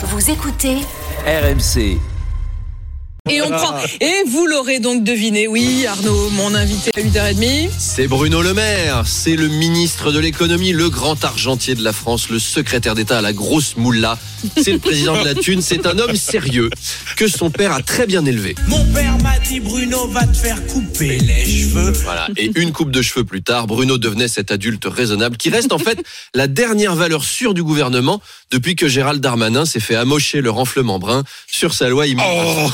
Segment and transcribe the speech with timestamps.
[0.00, 0.76] Vous écoutez
[1.26, 1.98] RMC.
[3.28, 3.74] Et on prend.
[4.00, 7.70] Et vous l'aurez donc deviné, oui, Arnaud, mon invité à 8h30.
[7.78, 12.30] C'est Bruno Le Maire, c'est le ministre de l'économie, le grand argentier de la France,
[12.30, 14.18] le secrétaire d'État à la grosse moula.
[14.56, 16.70] C'est le président de la Thune, c'est un homme sérieux
[17.16, 18.54] que son père a très bien élevé.
[18.68, 21.90] Mon père m'a dit Bruno va te faire couper les cheveux.
[22.04, 22.28] Voilà.
[22.36, 25.78] Et une coupe de cheveux plus tard, Bruno devenait cet adulte raisonnable qui reste en
[25.78, 25.98] fait
[26.34, 28.20] la dernière valeur sûre du gouvernement
[28.50, 32.70] depuis que Gérald Darmanin s'est fait amocher le renflement brun sur sa loi immigration.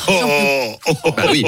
[1.17, 1.45] Bah oui.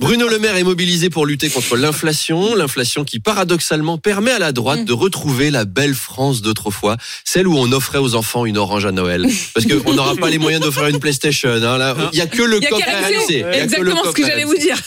[0.00, 4.52] Bruno Le Maire est mobilisé pour lutter contre l'inflation, l'inflation qui paradoxalement permet à la
[4.52, 8.86] droite de retrouver la belle France d'autrefois, celle où on offrait aux enfants une orange
[8.86, 9.26] à Noël.
[9.54, 11.50] Parce qu'on n'aura pas les moyens d'offrir une PlayStation.
[11.50, 11.96] hein, là.
[12.12, 13.44] Il y a que le coq RMC.
[13.52, 14.80] Exactement ce que j'allais vous dire.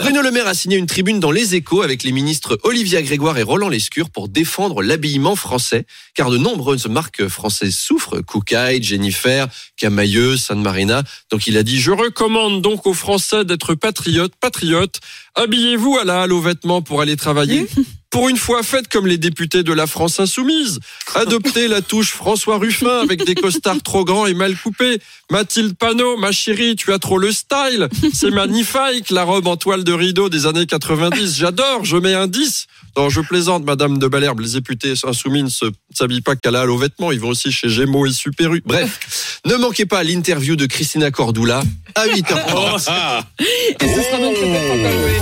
[0.00, 3.38] Bruno Le Maire a signé une tribune dans Les Échos avec les ministres Olivia Grégoire
[3.38, 9.48] et Roland Lescure pour défendre l'habillement français, car de nombreuses marques françaises souffrent, Koukaï, Jennifer,
[9.76, 11.02] Camailleux, San Marina.
[11.30, 15.00] Donc il a dit, je recommande donc aux Français d'être patriotes, patriotes,
[15.34, 17.66] habillez-vous à la halle aux vêtements pour aller travailler.
[18.10, 20.78] Pour une fois, faites comme les députés de la France insoumise.
[21.16, 25.00] Adoptez la touche François Ruffin avec des costards trop grands et mal coupés.
[25.30, 27.88] Mathilde Panot, ma chérie, tu as trop le style.
[28.14, 31.36] C'est magnifique, la robe en toile de rideau des années 90.
[31.36, 32.66] J'adore, je mets un 10.
[32.96, 34.40] Non, je plaisante, Madame de Balherbe.
[34.40, 35.50] Les députés insoumis ne
[35.92, 37.12] s'habillent pas qu'à la halle aux vêtements.
[37.12, 38.62] Ils vont aussi chez Gémeaux et Super U.
[38.64, 41.62] Bref, ne manquez pas l'interview de Christina Cordula
[41.94, 42.90] à 8h30.
[43.38, 45.15] Et ce sera donc joué.